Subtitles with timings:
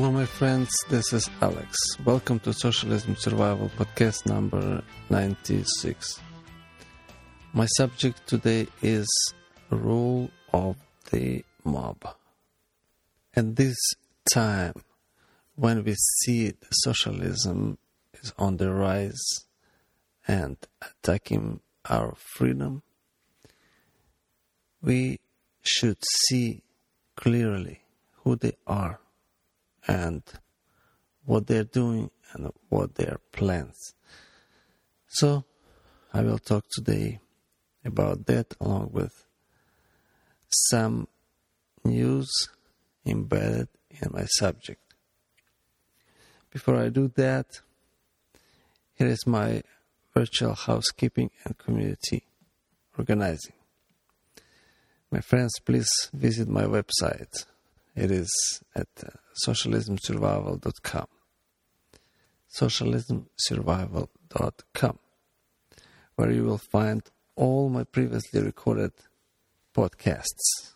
[0.00, 0.70] Hello, my friends.
[0.88, 1.76] This is Alex.
[2.06, 6.18] Welcome to Socialism Survival podcast number 96.
[7.52, 9.06] My subject today is
[9.68, 10.76] rule of
[11.10, 12.16] the mob.
[13.36, 13.76] At this
[14.32, 14.72] time,
[15.56, 17.76] when we see socialism
[18.22, 19.44] is on the rise
[20.26, 21.60] and attacking
[21.90, 22.82] our freedom,
[24.80, 25.20] we
[25.60, 26.62] should see
[27.16, 27.82] clearly
[28.24, 28.98] who they are
[29.86, 30.22] and
[31.24, 33.94] what they're doing and what their plans.
[35.08, 35.44] So,
[36.12, 37.20] I will talk today
[37.84, 39.26] about that along with
[40.50, 41.08] some
[41.84, 42.30] news
[43.06, 44.80] embedded in my subject.
[46.50, 47.60] Before I do that,
[48.94, 49.62] here is my
[50.14, 52.24] virtual housekeeping and community
[52.98, 53.54] organizing.
[55.10, 57.46] My friends, please visit my website.
[57.94, 58.30] It is
[58.74, 59.10] at uh,
[59.46, 61.06] socialismsurvival.com.
[62.52, 64.98] Socialismsurvival.com,
[66.16, 67.02] where you will find
[67.36, 68.92] all my previously recorded
[69.74, 70.72] podcasts.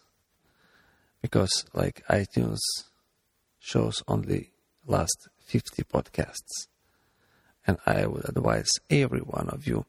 [1.21, 2.61] Because, like iTunes
[3.59, 4.53] shows only
[4.87, 6.69] last 50 podcasts.
[7.67, 9.87] And I would advise every one of you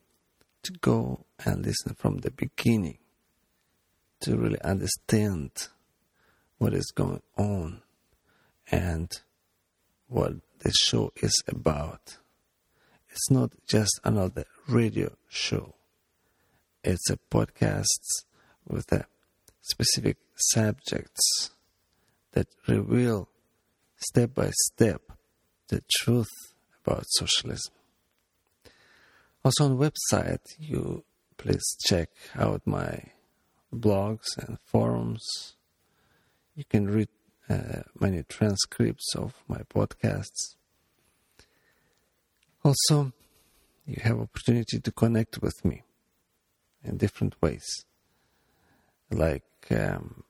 [0.63, 2.99] to go and listen from the beginning
[4.21, 5.67] to really understand
[6.57, 7.81] what is going on
[8.71, 9.11] and
[10.07, 12.17] what this show is about.
[13.09, 15.75] It's not just another radio show.
[16.83, 18.25] It's a podcast
[18.67, 19.05] with a
[19.61, 21.51] specific subjects
[22.33, 23.29] that reveal
[23.97, 25.01] step by step
[25.69, 26.29] the truth
[26.85, 27.73] about socialism.
[29.43, 31.03] Also on website, you
[31.37, 32.99] please check out my
[33.73, 35.55] blogs and forums.
[36.55, 37.09] You can read
[37.49, 40.55] uh, many transcripts of my podcasts.
[42.63, 43.11] Also,
[43.85, 45.83] you have opportunity to connect with me
[46.81, 47.65] in different ways,
[49.11, 50.23] like um,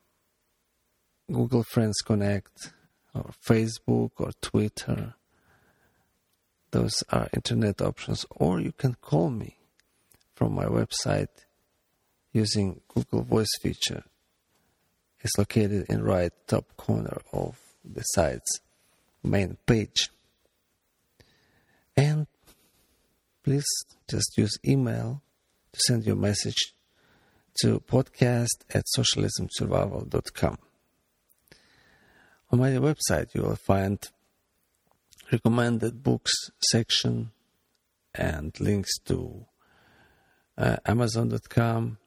[1.32, 2.74] Google Friends Connect,
[3.14, 5.14] or Facebook, or Twitter.
[6.72, 9.60] Those are internet options, or you can call me
[10.34, 11.46] from my website
[12.34, 14.04] using Google Voice feature.
[15.26, 18.60] It's located in right top corner of the site's
[19.24, 20.12] main page.
[21.98, 22.28] And
[23.44, 23.66] please
[24.08, 25.24] just use email
[25.74, 26.76] to send your message
[27.62, 30.60] to podcast at socialismsurvival.com.
[32.52, 34.08] On my website, you will find
[35.32, 36.34] recommended books
[36.70, 37.32] section
[38.14, 39.48] and links to
[40.56, 41.98] uh, Amazon.com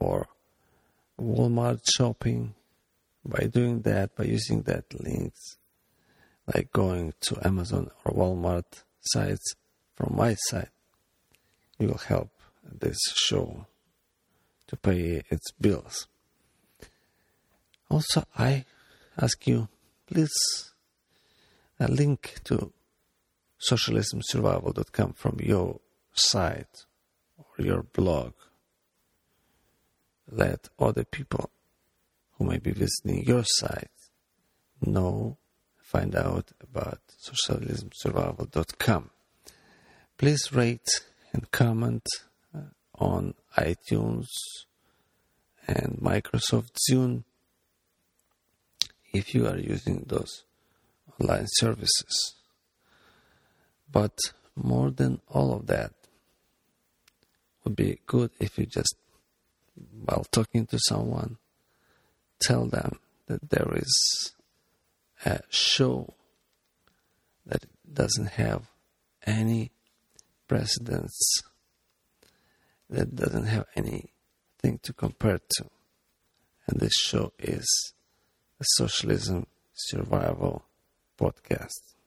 [0.00, 0.26] or
[1.20, 2.54] Walmart shopping.
[3.24, 5.58] By doing that, by using that links,
[6.54, 9.54] like going to Amazon or Walmart sites
[9.94, 10.70] from my site,
[11.78, 12.30] you will help
[12.62, 13.66] this show
[14.68, 16.06] to pay its bills.
[17.90, 18.64] Also, I
[19.20, 19.68] ask you,
[20.06, 20.72] please,
[21.80, 22.72] a link to
[23.60, 25.80] socialismsurvival.com from your
[26.12, 26.84] site
[27.36, 28.32] or your blog
[30.30, 31.50] let other people
[32.36, 33.90] who may be visiting your site
[34.80, 35.38] know,
[35.76, 39.10] find out about socialismsurvival.com.
[40.16, 40.88] Please rate
[41.32, 42.06] and comment
[42.54, 42.60] uh,
[42.96, 44.26] on iTunes
[45.66, 47.24] and Microsoft Zune
[49.12, 50.44] if you are using those
[51.18, 52.34] online services.
[53.90, 54.16] But
[54.54, 55.92] more than all of that,
[57.64, 58.94] would be good if you just
[60.04, 61.38] while talking to someone,
[62.40, 64.32] tell them that there is
[65.24, 66.14] a show
[67.46, 68.68] that doesn't have
[69.26, 69.70] any
[70.46, 71.42] precedence,
[72.88, 75.64] that doesn't have anything to compare to.
[76.66, 77.92] And this show is
[78.60, 80.64] a Socialism Survival
[81.18, 81.97] Podcast.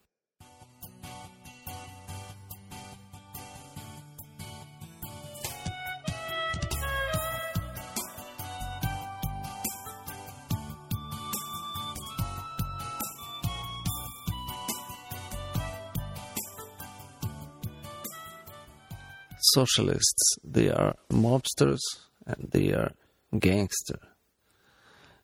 [19.54, 21.80] Socialists, they are mobsters
[22.26, 22.92] and they are
[23.38, 24.00] gangster.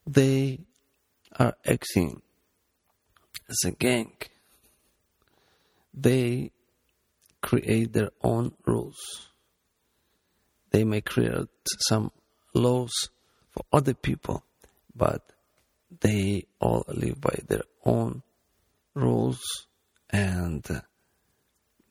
[0.06, 0.60] They
[1.38, 2.22] are acting
[3.48, 4.12] as a gang.
[5.92, 6.52] They
[7.42, 9.28] create their own rules.
[10.70, 11.48] They may create
[11.88, 12.10] some
[12.54, 12.92] laws
[13.50, 14.42] for other people,
[14.94, 15.22] but
[16.00, 18.22] they all live by their own
[18.94, 19.40] rules
[20.10, 20.64] and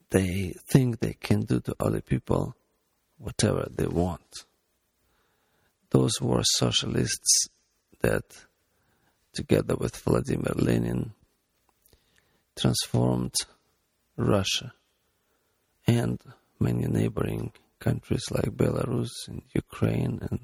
[0.09, 2.55] they think they can do to other people
[3.17, 4.45] whatever they want.
[5.89, 7.47] Those were socialists
[8.01, 8.23] that,
[9.33, 11.13] together with Vladimir Lenin,
[12.55, 13.35] transformed
[14.17, 14.73] Russia
[15.85, 16.19] and
[16.59, 20.39] many neighboring countries like Belarus and Ukraine and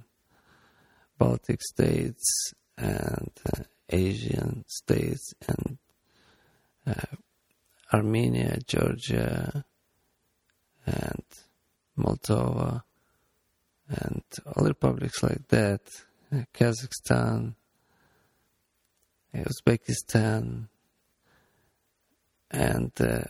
[1.18, 5.77] Baltic states and uh, Asian states and
[6.86, 7.15] uh,
[7.94, 9.66] Armenia, Georgia,
[10.86, 11.24] and
[11.98, 12.84] Moldova,
[13.88, 14.24] and
[14.56, 15.81] other republics like that,
[16.54, 17.56] Kazakhstan,
[19.36, 20.68] Uzbekistan,
[22.51, 23.22] and uh,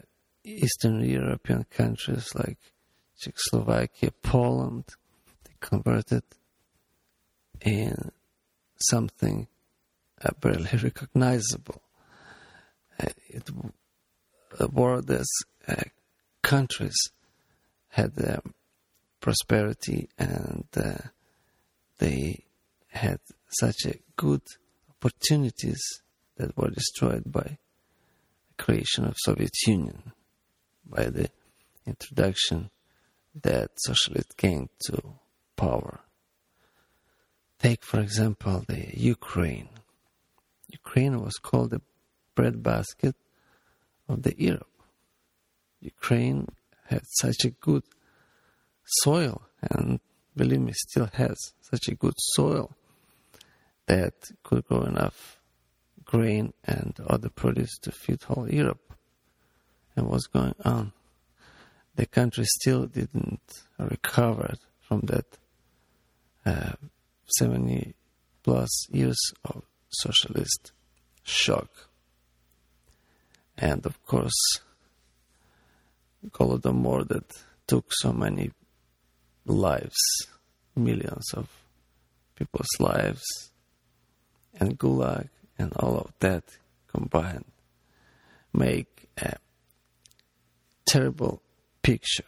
[0.44, 2.60] Eastern European countries like
[3.18, 4.86] Czechoslovakia, Poland,
[5.44, 6.24] they converted
[7.62, 8.12] in
[8.78, 9.48] something
[10.40, 11.82] barely recognizable.
[13.00, 13.50] Uh, it
[15.02, 15.30] these
[15.68, 15.76] uh,
[16.42, 16.96] countries
[17.90, 18.16] had
[19.20, 20.98] prosperity and uh,
[22.00, 22.44] they
[22.90, 24.42] had such a good
[24.90, 25.82] opportunities
[26.38, 27.58] that were destroyed by
[28.50, 30.12] the creation of Soviet Union,
[30.86, 31.30] by the
[31.86, 32.70] introduction
[33.42, 35.02] that socialists came to
[35.56, 36.00] power.
[37.60, 39.70] Take, for example, the Ukraine.
[40.70, 41.82] Ukraine was called the
[42.36, 43.16] breadbasket
[44.08, 44.68] of the Europe.
[45.82, 46.48] Ukraine
[46.86, 47.84] had such a good
[48.86, 50.00] soil, and
[50.36, 52.72] believe me, still has such a good soil
[53.86, 54.14] that
[54.44, 55.40] could grow enough
[56.06, 58.94] grain and other produce to feed whole Europe.
[59.96, 60.94] And what's going on?
[61.96, 65.26] The country still didn't recover from that
[66.46, 66.74] uh,
[67.38, 67.94] 70
[68.44, 70.72] plus years of socialist
[71.24, 71.70] shock.
[73.58, 74.60] And of course,
[76.32, 78.52] Holodomor that took so many
[79.46, 80.00] lives,
[80.76, 81.50] millions of
[82.36, 83.24] people's lives,
[84.60, 86.44] and Gulag and all of that
[86.88, 87.46] combined
[88.54, 89.36] make a
[90.86, 91.42] terrible
[91.82, 92.24] picture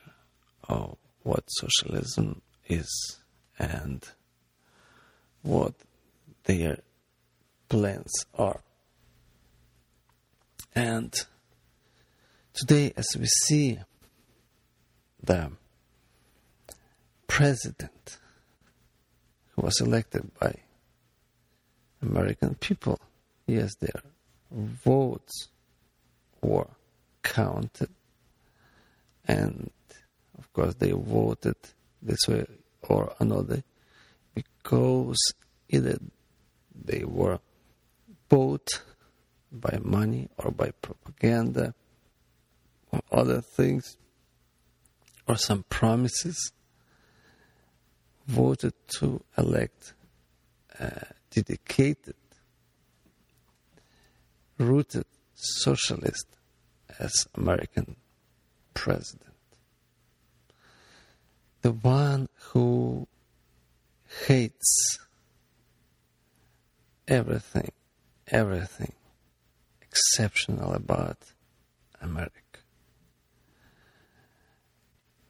[0.68, 3.18] of what socialism is
[3.58, 4.04] and
[5.42, 5.74] what
[6.46, 6.80] their
[7.70, 8.62] plans are.
[10.76, 11.14] And
[12.54, 13.80] today, as we see
[15.24, 15.52] the
[17.28, 18.18] president
[19.56, 20.54] who was elected by
[22.02, 23.00] American people,
[23.48, 24.02] yes, their
[24.52, 25.48] votes
[26.42, 26.68] were
[27.24, 27.90] counted,
[29.26, 29.72] and
[30.38, 31.56] of course, they voted
[32.02, 32.46] this way
[32.84, 33.64] or another
[34.34, 35.18] because
[35.70, 35.98] either
[36.76, 37.40] they were
[38.30, 38.82] bought
[39.60, 41.74] by money or by propaganda
[42.92, 43.98] or other things
[45.28, 46.52] or some promises
[48.28, 49.94] voted to elect
[50.80, 52.16] a dedicated,
[54.58, 56.28] rooted socialist
[57.00, 57.96] as American
[58.74, 59.34] president.
[61.62, 63.08] The one who
[64.28, 65.00] hates
[67.08, 67.72] everything,
[68.28, 68.94] everything
[69.96, 71.18] exceptional about
[72.02, 72.60] America.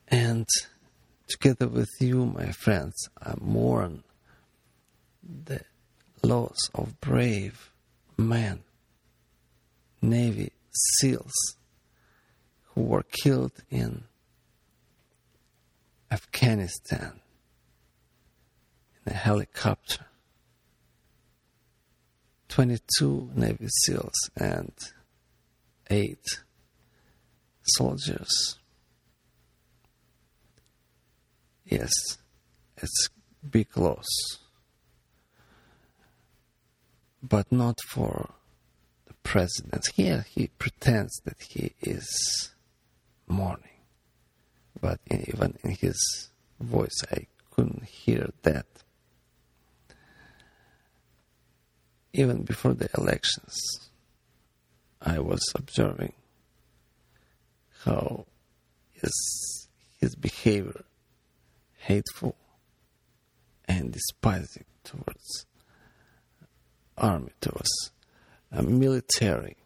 [0.07, 0.47] And
[1.27, 4.03] together with you, my friends, I mourn
[5.23, 5.61] the
[6.23, 7.71] loss of brave
[8.17, 8.63] men,
[10.01, 11.57] Navy SEALs,
[12.73, 14.05] who were killed in
[16.11, 17.19] Afghanistan
[19.05, 20.05] in a helicopter.
[22.55, 24.71] 22 Navy SEALs and
[25.89, 26.17] 8
[27.63, 28.57] soldiers.
[31.65, 31.91] Yes,
[32.77, 33.09] it's
[33.51, 34.07] big loss.
[37.21, 38.29] But not for
[39.05, 39.87] the president.
[39.93, 42.53] Here he pretends that he is
[43.27, 43.81] mourning.
[44.79, 46.29] But even in his
[46.61, 48.65] voice, I couldn't hear that.
[52.15, 53.57] Even before the elections,
[55.01, 56.13] I was observing
[57.83, 58.25] how
[58.93, 59.67] his,
[59.99, 60.85] his behavior
[61.77, 62.35] hateful
[63.67, 65.45] and despising towards
[66.97, 67.91] army, towards
[68.51, 69.57] a military.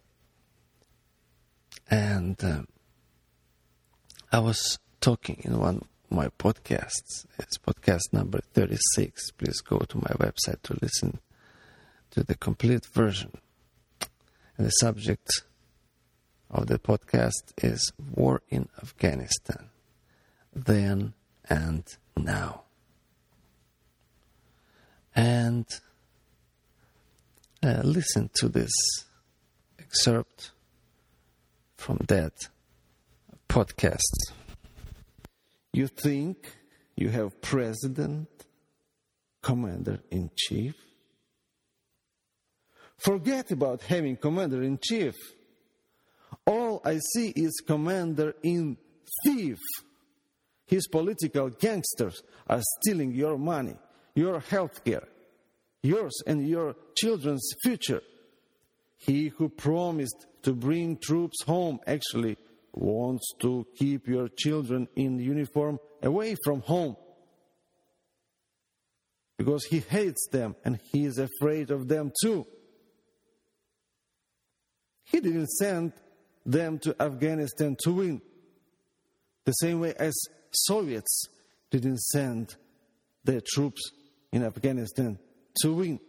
[1.88, 2.66] And um,
[4.32, 7.26] I was talking in one of my podcasts.
[7.38, 9.30] It's podcast number 36.
[9.32, 11.20] Please go to my website to listen
[12.10, 13.32] to the complete version.
[14.56, 15.42] And the subject
[16.50, 19.70] of the podcast is War in Afghanistan,
[20.52, 21.14] then
[21.48, 21.84] and
[22.16, 22.62] now.
[25.14, 25.66] And
[27.62, 28.72] uh, listen to this
[29.78, 30.52] excerpt
[31.76, 32.32] from that
[33.48, 34.32] podcast.
[35.72, 36.56] You think
[36.96, 38.28] you have president,
[39.42, 40.74] commander in chief?
[43.00, 45.14] Forget about having commander in chief.
[46.46, 48.76] All I see is commander in
[49.24, 49.58] thief.
[50.66, 53.76] His political gangsters are stealing your money,
[54.14, 55.08] your health care,
[55.82, 58.02] yours and your children's future.
[58.98, 62.36] He who promised to bring troops home actually
[62.72, 66.96] wants to keep your children in uniform away from home
[69.38, 72.46] because he hates them and he is afraid of them too.
[75.10, 75.92] He didn't send
[76.46, 78.22] them to Afghanistan to win.
[79.44, 80.14] The same way as
[80.52, 81.26] Soviets
[81.70, 82.54] didn't send
[83.24, 83.90] their troops
[84.32, 85.18] in Afghanistan
[85.62, 86.00] to win.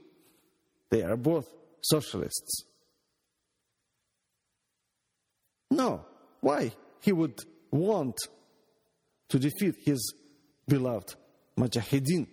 [0.90, 1.48] They are both
[1.82, 2.66] socialists.
[5.70, 6.06] No.
[6.42, 7.40] Why he would
[7.72, 8.18] want
[9.30, 10.14] to defeat his
[10.68, 11.16] beloved
[11.58, 12.28] Mujahideen,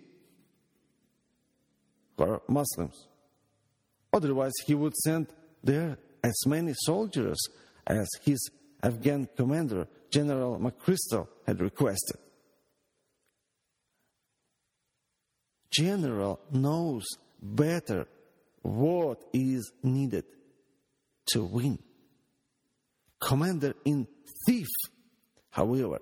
[2.17, 3.07] are Muslims.
[4.11, 5.27] Otherwise, he would send
[5.63, 7.37] there as many soldiers
[7.87, 8.49] as his
[8.81, 12.17] Afghan commander, General McChrystal, had requested.
[15.71, 17.05] General knows
[17.41, 18.07] better
[18.61, 20.25] what is needed
[21.27, 21.79] to win.
[23.21, 24.07] Commander in
[24.45, 24.67] thief,
[25.51, 25.99] however,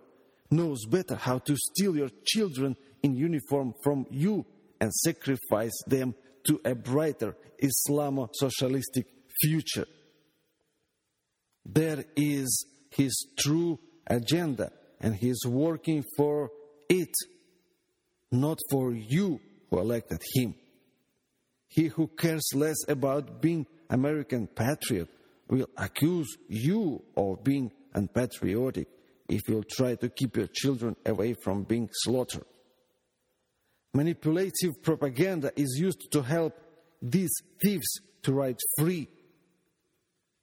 [0.50, 4.46] knows better how to steal your children in uniform from you
[4.80, 9.08] and sacrifice them to a brighter Islamo socialistic
[9.42, 9.86] future.
[11.70, 14.72] There is his true agenda,
[15.02, 16.50] and he is working for
[16.90, 17.14] it,
[18.32, 20.56] not for you who elected him.
[21.68, 25.10] He who cares less about being American patriot
[25.50, 28.88] will accuse you of being unpatriotic
[29.28, 32.46] if you try to keep your children away from being slaughtered.
[33.94, 36.54] Manipulative propaganda is used to help
[37.02, 37.88] these thieves
[38.24, 39.10] to ride free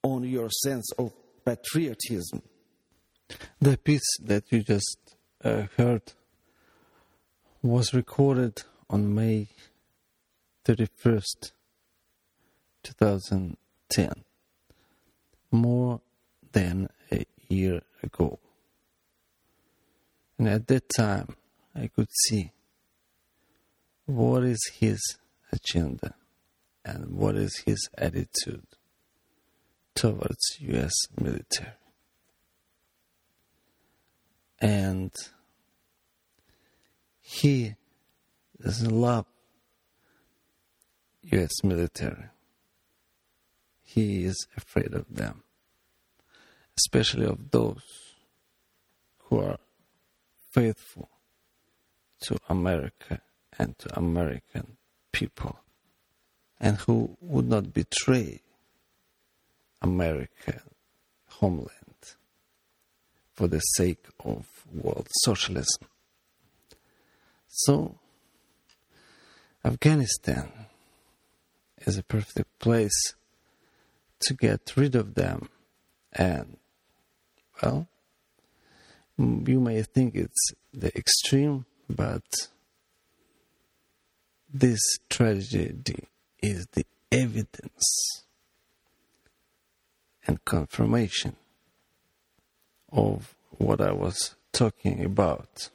[0.05, 1.11] on your sense of
[1.43, 2.43] patriotism.
[3.59, 4.99] The piece that you just
[5.43, 6.13] uh, heard
[7.63, 9.47] was recorded on May
[10.63, 11.53] 31st,
[12.83, 14.13] 2010
[15.49, 16.01] more
[16.51, 18.37] than a year ago.
[20.37, 21.35] And at that time,
[21.75, 22.51] I could see
[24.05, 24.99] what is his
[25.51, 26.13] agenda
[26.83, 28.67] and what is his attitude
[29.95, 31.71] towards US military.
[34.59, 35.11] And
[37.21, 37.75] he
[38.61, 39.25] doesn't love
[41.23, 42.29] US military.
[43.83, 45.43] He is afraid of them
[46.77, 48.15] especially of those
[49.23, 49.57] who are
[50.51, 51.09] faithful
[52.21, 53.21] to America
[53.57, 54.77] and to American
[55.11, 55.59] people
[56.59, 58.41] and who would not betray
[59.85, 60.61] American
[61.27, 62.03] homeland
[63.33, 65.83] for the sake of world socialism.
[67.47, 67.99] So,
[69.63, 70.51] Afghanistan
[71.85, 73.13] is a perfect place
[74.21, 75.49] to get rid of them
[76.11, 76.57] and
[77.61, 77.87] well,
[79.19, 82.25] you may think it's the extreme, but
[84.51, 86.07] this tragedy
[86.41, 88.24] is the evidence
[90.27, 91.35] and confirmation
[92.91, 95.69] of what I was talking about.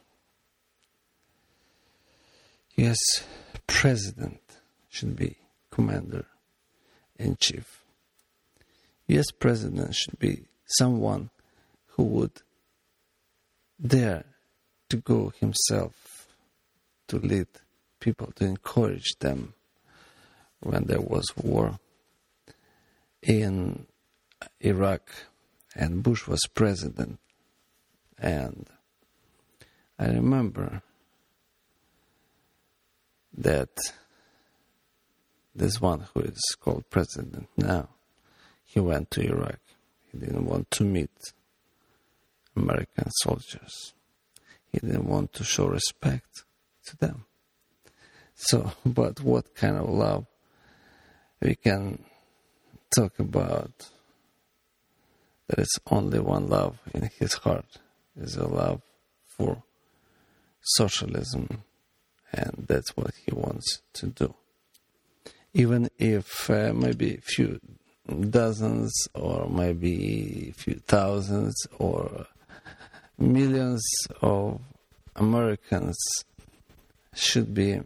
[2.75, 2.99] Yes,
[3.67, 4.41] president
[4.89, 5.37] should be
[5.71, 6.27] commander
[7.19, 7.85] in chief.
[9.07, 11.31] Yes, president should be someone
[11.89, 12.43] who would
[13.81, 14.25] dare
[14.89, 16.29] to go himself
[17.09, 17.49] to lead
[17.99, 19.55] people, to encourage them
[20.61, 21.79] when there was war
[23.23, 23.87] in
[24.61, 25.11] Iraq
[25.75, 27.19] and Bush was president.
[28.19, 28.67] And
[29.99, 30.83] I remember
[33.37, 33.71] that
[35.55, 37.89] this one who is called president now,
[38.65, 39.59] he went to Iraq.
[40.11, 41.11] He didn't want to meet
[42.57, 43.95] American soldiers.
[44.73, 46.45] He didn't want to show respect
[46.87, 47.25] to them.
[48.35, 50.27] So, but what kind of love?
[51.41, 52.05] We can
[52.95, 53.91] talk about
[55.51, 57.79] there is only one love in his heart
[58.17, 58.83] is a love
[59.27, 59.65] for
[60.61, 61.65] socialism
[62.33, 64.33] and that's what he wants to do.
[65.53, 67.59] Even if uh, maybe a few
[68.31, 72.27] dozens or maybe a few thousands or
[73.19, 73.83] millions
[74.23, 74.61] of
[75.17, 75.99] Americans
[77.13, 77.81] should be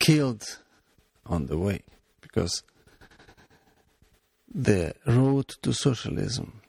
[0.00, 0.58] killed
[1.26, 1.82] on the way
[2.20, 2.64] because
[4.54, 6.60] the road to socialism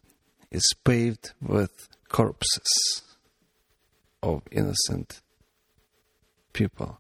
[0.52, 3.02] is paved with corpses
[4.22, 5.22] of innocent
[6.54, 7.00] people.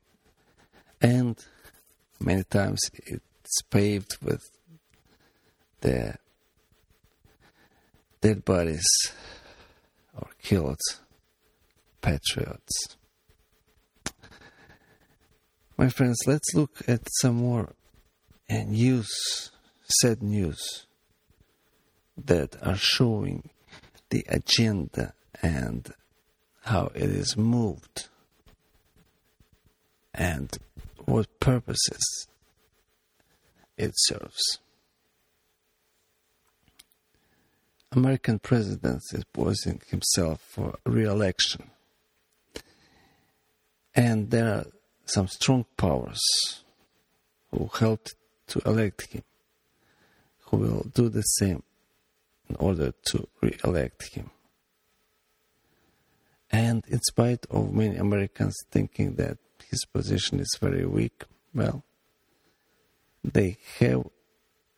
[1.01, 1.37] And
[2.19, 4.41] many times it's paved with
[5.81, 6.15] the
[8.21, 8.85] dead bodies
[10.17, 10.79] or killed
[12.01, 12.97] patriots.
[15.77, 17.73] My friends, let's look at some more
[18.49, 19.51] uh, news,
[20.01, 20.85] sad news,
[22.17, 23.49] that are showing
[24.09, 25.93] the agenda and
[26.61, 28.07] how it is moved
[30.13, 30.57] and
[31.05, 32.27] what purposes
[33.77, 34.59] it serves.
[37.91, 41.69] American president is posing himself for re-election.
[43.95, 44.65] And there are
[45.05, 46.21] some strong powers
[47.51, 48.15] who helped
[48.47, 49.23] to elect him,
[50.53, 51.63] who will do the same
[52.49, 54.29] in order to re-elect him.
[56.51, 59.37] And in spite of many Americans thinking that
[59.69, 61.23] his position is very weak,
[61.55, 61.83] well,
[63.23, 64.03] they have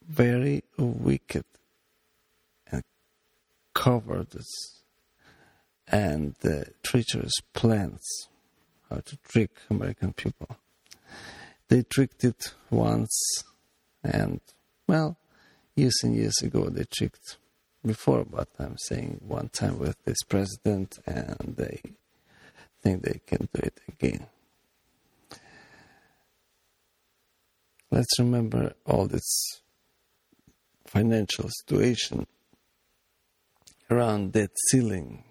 [0.08, 1.46] very wicked
[2.72, 2.84] and
[3.74, 4.84] cowardice
[5.88, 8.30] and uh, treacherous plans
[8.90, 10.48] how to trick American people.
[11.68, 13.44] They tricked it once,
[14.04, 14.40] and
[14.88, 15.18] well,
[15.76, 17.38] years and years ago they tricked
[17.86, 21.82] before, but I'm saying one time with this president, and they
[22.82, 24.28] think they can do it again.
[27.92, 29.62] Let's remember all this
[30.86, 32.26] financial situation
[33.90, 35.24] around that ceiling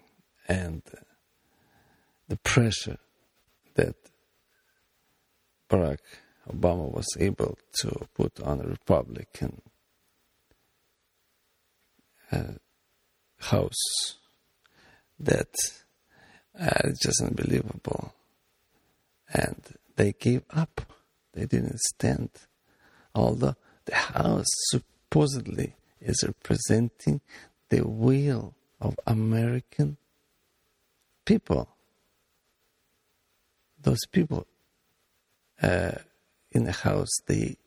[0.47, 0.81] and
[2.27, 2.97] the pressure
[3.75, 3.95] that
[5.69, 5.99] Barack
[6.49, 9.61] Obama was able to put on a Republican
[12.31, 12.53] uh,
[13.39, 14.15] House
[15.19, 15.53] that
[16.59, 18.13] uh, is just unbelievable.
[19.33, 19.61] And
[19.95, 20.81] they gave up.
[21.33, 22.29] They didn't stand.
[23.13, 27.21] Although the House supposedly is representing
[27.69, 29.97] the will of American
[31.25, 31.69] people.
[33.81, 34.47] Those people
[35.61, 35.91] uh,
[36.51, 37.57] in the House, they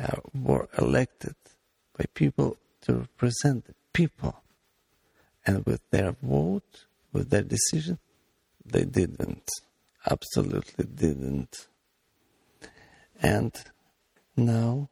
[0.00, 1.34] uh, were elected
[1.96, 4.42] by people to represent the people.
[5.46, 7.98] And with their vote, with their decision,
[8.64, 9.48] they didn't.
[10.10, 11.66] Absolutely didn't.
[13.20, 13.52] And
[14.36, 14.88] now,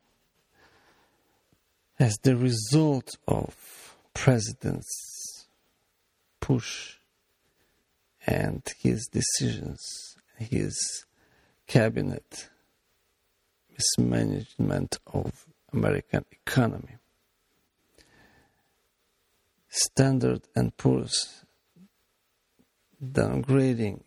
[1.99, 5.47] as the result of President's
[6.41, 6.97] push
[8.27, 9.81] and his decisions,
[10.37, 11.05] his
[11.67, 12.49] cabinet
[13.71, 16.97] mismanagement of American economy,
[19.75, 21.47] Standard and Poor's
[23.03, 24.03] downgrading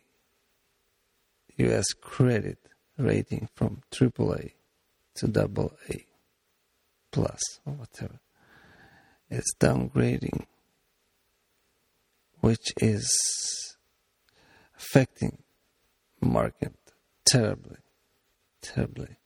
[1.57, 1.85] U.S.
[1.99, 2.59] credit
[2.99, 4.51] rating from AAA
[5.15, 5.95] to AA
[7.11, 8.19] plus or whatever.
[9.31, 10.45] It's downgrading,
[12.41, 13.09] which is
[14.77, 15.39] affecting
[16.21, 16.75] market
[17.25, 17.77] terribly,
[18.61, 19.17] terribly.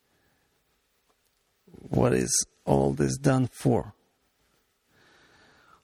[1.66, 3.94] What is all this done for?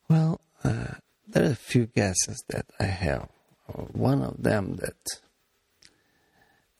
[0.07, 0.95] Well, uh,
[1.27, 3.29] there are a few guesses that I have.
[3.67, 4.95] One of them that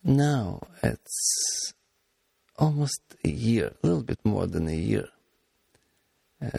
[0.04, 1.74] now it's
[2.58, 5.08] almost a year, a little bit more than a year
[6.41, 6.50] uh,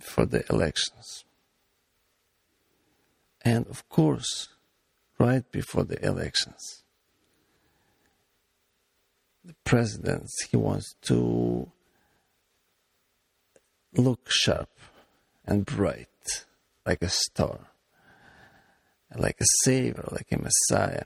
[0.00, 1.24] for the elections.
[3.42, 4.48] And of course,
[5.18, 6.84] right before the elections,
[9.44, 11.70] the president he wants to
[13.96, 14.70] look sharp
[15.46, 16.08] and bright
[16.86, 17.58] like a star,
[19.16, 21.04] like a savior, like a messiah.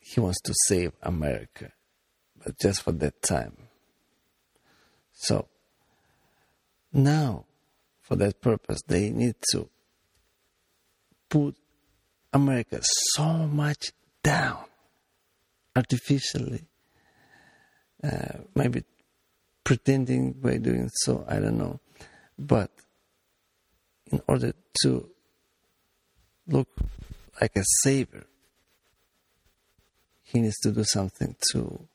[0.00, 1.72] He wants to save America,
[2.44, 3.56] but just for that time.
[5.12, 5.48] So,
[6.92, 7.46] now,
[8.00, 9.68] for that purpose, they need to
[11.30, 11.56] put
[12.32, 14.64] America so much down
[15.74, 16.66] artificially,
[18.02, 18.82] uh, maybe
[19.64, 21.80] pretending by doing so, I don't know.
[22.38, 22.70] But
[24.12, 25.08] in order to
[26.46, 26.68] look
[27.40, 28.26] like a savior,
[30.22, 31.88] he needs to do something to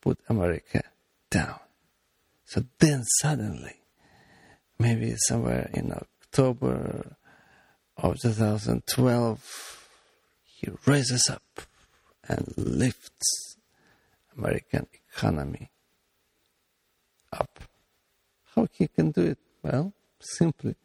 [0.00, 0.82] put America
[1.30, 1.58] down.
[2.44, 3.74] So then suddenly,
[4.78, 7.16] maybe somewhere in October
[7.96, 9.88] of 2012,
[10.44, 11.60] he raises up
[12.28, 13.56] and lifts
[14.36, 15.70] American economy
[17.32, 17.58] up.
[18.54, 19.38] How he can do it?
[19.62, 20.76] Well, simply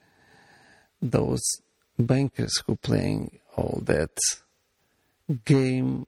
[1.01, 1.43] those
[1.97, 4.15] bankers who playing all that
[5.45, 6.05] game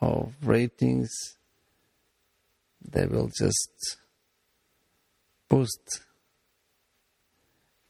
[0.00, 1.10] of ratings,
[2.82, 3.98] they will just
[5.48, 6.00] boost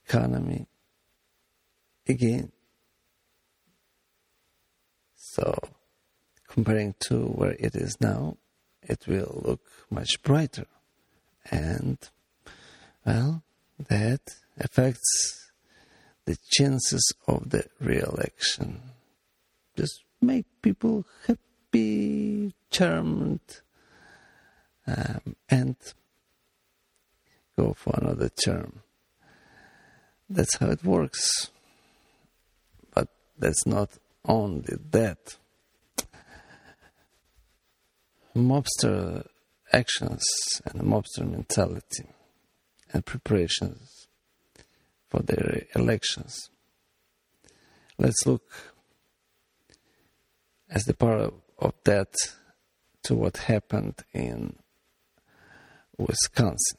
[0.07, 0.67] economy
[2.09, 2.53] again.
[5.17, 5.57] So
[6.49, 8.37] comparing to where it is now,
[8.83, 10.67] it will look much brighter.
[11.51, 11.99] And,
[13.07, 13.45] well,
[13.89, 14.21] that
[14.59, 15.40] affects
[16.31, 18.81] the chances of the re-election.
[19.77, 23.41] Just make people happy, charmed,
[24.87, 25.75] um, and
[27.57, 28.81] go for another term.
[30.29, 31.51] That's how it works.
[32.95, 33.91] But that's not
[34.25, 35.37] only that.
[38.37, 39.27] Mobster
[39.73, 40.23] actions
[40.65, 42.07] and mobster mentality
[42.93, 44.00] and preparations
[45.11, 46.51] for their elections.
[47.99, 48.51] Let's look
[50.71, 52.15] as the part of that
[53.03, 54.57] to what happened in
[55.99, 56.79] Wisconsin,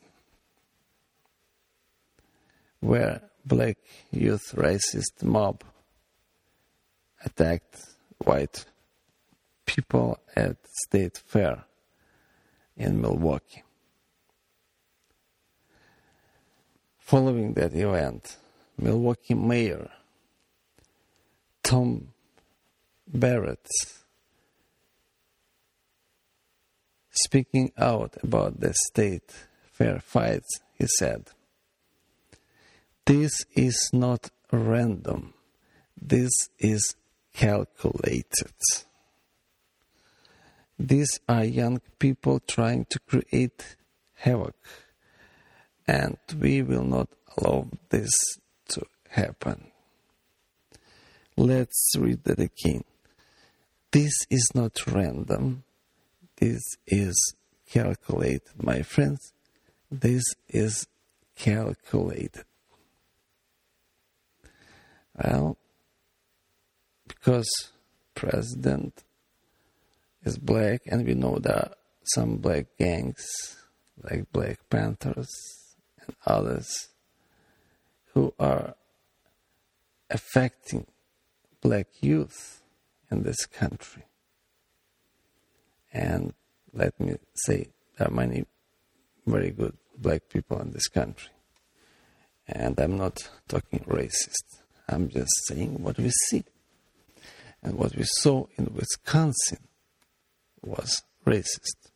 [2.79, 3.77] where black
[4.11, 5.63] youth racist mob
[7.23, 7.85] attacked
[8.19, 8.65] white
[9.65, 11.65] people at state fair
[12.75, 13.63] in Milwaukee.
[17.11, 18.37] Following that event,
[18.77, 19.89] Milwaukee Mayor
[21.61, 22.13] Tom
[23.05, 23.67] Barrett
[27.09, 29.29] speaking out about the state
[29.73, 31.27] fair fights, he said,
[33.05, 35.33] This is not random,
[36.01, 36.95] this is
[37.33, 38.53] calculated.
[40.79, 43.75] These are young people trying to create
[44.13, 44.55] havoc,
[45.87, 48.11] and we will not allow this
[48.69, 49.71] to happen.
[51.37, 52.83] Let's read that again.
[53.91, 55.63] This is not random.
[56.37, 57.35] This is
[57.69, 59.33] calculated, my friends.
[59.89, 60.87] This is
[61.35, 62.45] calculated.
[65.21, 65.57] Well,
[67.07, 67.49] because
[68.15, 69.03] President
[70.23, 73.25] is black, and we know that some black gangs,
[74.03, 75.60] like Black Panthers
[76.05, 76.89] and others,
[78.13, 78.75] who are
[80.09, 80.85] affecting
[81.61, 82.61] black youth
[83.09, 84.03] in this country.
[85.93, 86.33] And
[86.73, 88.45] let me say, there are many
[89.25, 91.31] very good black people in this country.
[92.47, 94.61] And I'm not talking racist.
[94.89, 96.43] I'm just saying what we see.
[97.63, 99.59] And what we saw in Wisconsin
[100.61, 101.91] was racist.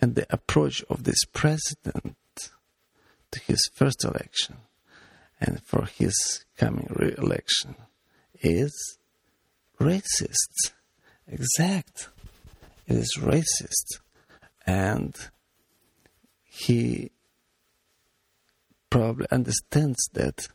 [0.00, 2.16] And the approach of this president
[3.32, 4.56] to his first election
[5.40, 7.76] and for his coming re election
[8.40, 8.98] is
[9.80, 10.72] racist.
[11.26, 12.08] Exact.
[12.86, 14.00] It is racist.
[14.66, 15.14] And
[16.42, 17.10] he
[18.90, 20.48] probably understands that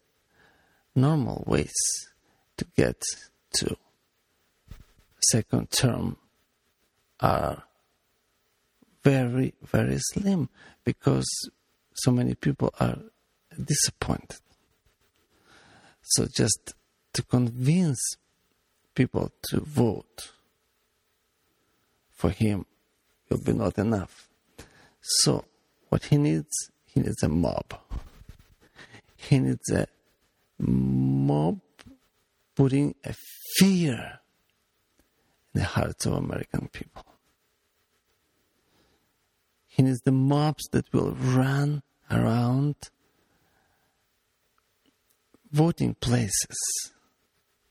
[0.95, 1.73] normal ways
[2.57, 3.01] to get
[3.55, 3.77] to
[5.31, 6.17] second term
[7.19, 7.63] are
[9.03, 10.49] very, very slim
[10.83, 11.27] because
[11.93, 12.97] so many people are
[13.63, 14.39] disappointed.
[16.01, 16.73] So just
[17.13, 18.17] to convince
[18.95, 20.31] people to vote
[22.11, 22.65] for him
[23.29, 24.29] will be not enough.
[25.01, 25.45] So
[25.89, 27.79] what he needs, he needs a mob.
[29.15, 29.87] He needs a
[30.59, 31.59] mob
[32.55, 33.13] putting a
[33.57, 34.19] fear
[35.53, 37.05] in the hearts of American people.
[39.73, 41.81] He needs the mobs that will run
[42.11, 42.75] around
[45.51, 46.91] voting places,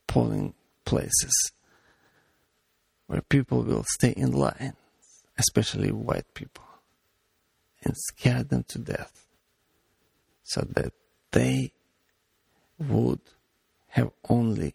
[0.08, 1.52] polling places,
[3.06, 4.72] where people will stay in line,
[5.38, 6.64] especially white people,
[7.84, 9.28] and scare them to death
[10.42, 10.92] so that
[11.30, 11.72] they
[12.80, 13.20] would
[13.90, 14.74] have only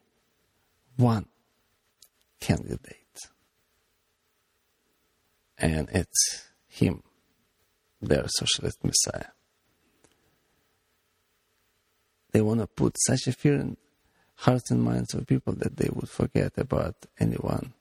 [0.95, 1.25] one
[2.39, 3.19] candidate.
[5.57, 7.03] And it's him
[8.01, 9.31] their socialist messiah.
[12.37, 13.75] they want to put such a fear in
[14.35, 17.73] hearts and minds of people that they would forget about anyone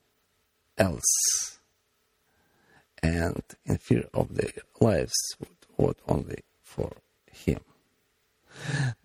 [0.79, 1.59] else
[3.02, 6.92] and in fear of their lives would vote only for
[7.31, 7.61] him.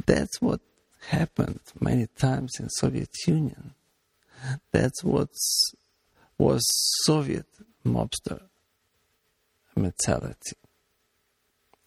[0.05, 0.61] That's what
[1.09, 3.73] happened many times in Soviet Union.
[4.71, 5.29] That's what
[6.37, 6.65] was
[7.03, 7.47] Soviet
[7.85, 8.39] mobster
[9.75, 10.55] mentality.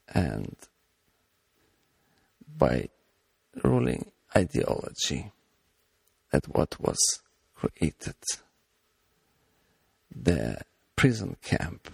[0.08, 0.56] And
[2.56, 2.88] by
[3.62, 5.32] ruling ideology,
[6.30, 6.98] that what was
[7.54, 8.16] created,
[10.14, 10.58] the
[10.96, 11.90] prison camp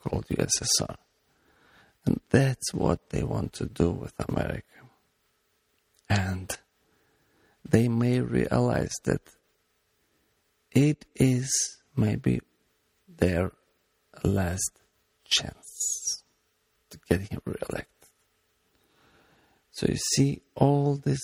[0.00, 0.96] called USSR.
[2.04, 4.62] And that's what they want to do with America.
[6.08, 6.56] And
[7.68, 9.22] they may realize that
[10.70, 11.50] it is
[11.96, 12.40] maybe
[13.08, 13.50] their
[14.22, 14.82] last
[15.24, 15.65] chance
[16.96, 17.86] to get him reelected.
[19.72, 21.20] So you see, all this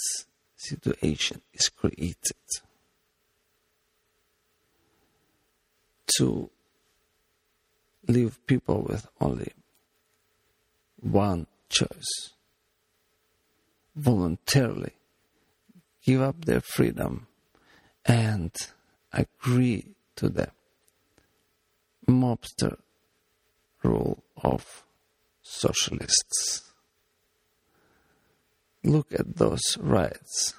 [0.56, 2.16] situation is created
[6.18, 6.50] to
[8.06, 9.52] leave people with only
[11.00, 12.32] one choice
[13.96, 14.92] voluntarily
[16.04, 17.26] give up their freedom
[18.04, 18.52] and
[19.12, 20.48] agree to the
[22.08, 22.78] mobster
[23.82, 24.84] rule of
[25.42, 26.72] socialists.
[28.84, 30.54] Look at those riots.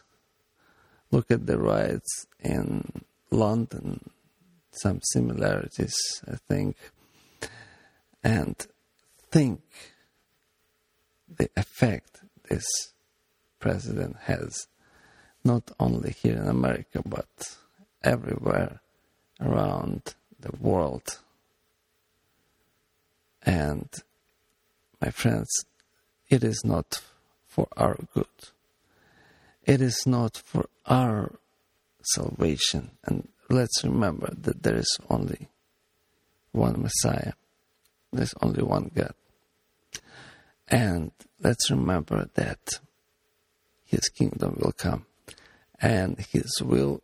[1.12, 4.10] Look at the riots in London.
[4.72, 5.96] Some similarities,
[6.28, 6.78] I think.
[8.24, 8.56] And
[9.30, 9.62] think
[11.28, 12.65] the effect this
[13.60, 14.67] president has,
[15.43, 17.58] not only here in America, but
[18.04, 18.82] everywhere
[19.41, 21.19] around the world.
[23.41, 23.89] And
[25.04, 25.66] my friends,
[26.30, 27.02] it is not
[27.46, 28.38] for our good.
[29.66, 31.36] It is not for our
[32.16, 32.92] salvation.
[33.04, 35.50] And let's remember that there is only
[36.54, 37.34] one Messiah,
[38.13, 39.13] there's only one God.
[40.70, 41.12] And
[41.42, 42.80] let's remember that
[43.84, 45.06] His kingdom will come
[45.82, 47.02] and His will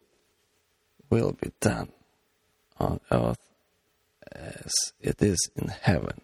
[1.09, 1.89] will be done
[2.79, 3.45] on earth
[4.31, 6.21] as it is in heaven.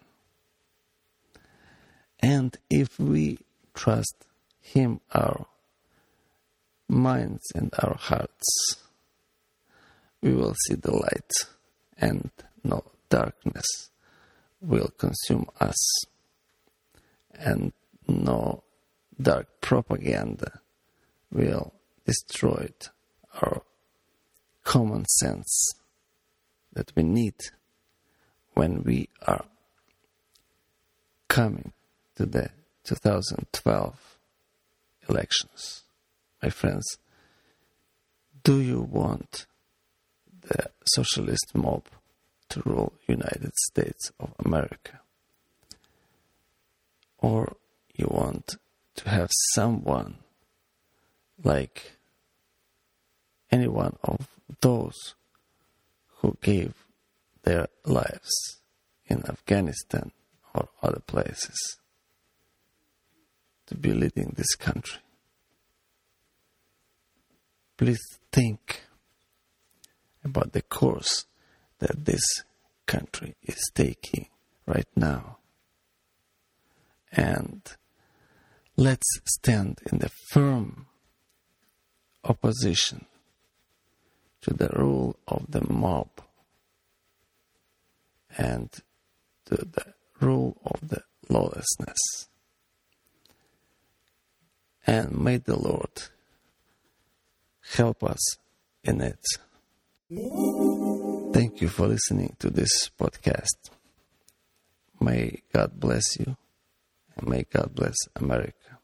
[2.20, 3.38] And if we
[3.74, 4.24] trust
[4.60, 5.46] Him, our
[6.88, 8.76] minds and our hearts,
[10.22, 11.32] we will see the light,
[11.98, 12.30] and
[12.64, 13.90] no darkness
[14.60, 16.04] will consume us,
[17.34, 17.72] and
[18.08, 18.64] no
[19.20, 20.60] dark propaganda
[21.30, 21.72] will
[22.04, 22.68] destroy
[23.42, 23.62] our
[24.64, 25.74] common sense
[26.72, 27.34] that we need
[28.54, 29.44] when we are
[31.28, 31.72] coming
[32.16, 32.50] to the
[32.84, 34.18] 2012
[35.08, 35.84] elections.
[36.42, 36.98] My friends,
[38.42, 39.46] do you want
[40.40, 41.84] the socialist mob
[42.48, 45.00] to rule United States of America?
[47.18, 47.56] Or
[47.94, 48.56] you want
[48.96, 50.18] to have someone
[51.42, 51.98] like
[53.50, 54.28] any one of
[54.60, 55.14] those
[56.18, 56.74] who gave
[57.42, 58.60] their lives
[59.06, 60.12] in Afghanistan
[60.54, 61.78] or other places
[63.66, 65.00] to be leading this country.
[67.76, 68.00] Please
[68.32, 68.82] think
[70.24, 71.26] about the course
[71.78, 72.22] that this
[72.86, 74.28] country is taking
[74.66, 75.38] right now.
[77.12, 77.62] And
[78.76, 80.86] let's stand in the firm
[82.24, 83.06] opposition
[84.42, 86.08] to the rule of the mob
[88.36, 88.70] and
[89.46, 91.98] to the rule of the lawlessness.
[94.86, 95.90] And may the Lord
[97.74, 98.36] help us
[98.84, 99.24] in it.
[101.34, 103.70] Thank you for listening to this podcast.
[105.00, 106.36] May God bless you
[107.16, 108.78] and may God bless America.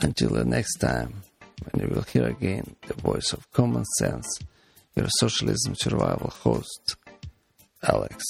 [0.00, 1.22] Until the next time,
[1.70, 4.26] when you will hear again the voice of common sense,
[4.94, 6.96] your socialism survival host,
[7.82, 8.24] Alex.